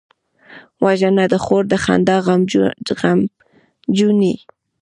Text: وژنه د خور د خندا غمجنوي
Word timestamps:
وژنه 0.83 1.23
د 1.29 1.35
خور 1.43 1.63
د 1.71 1.73
خندا 1.83 2.17
غمجنوي 2.25 4.35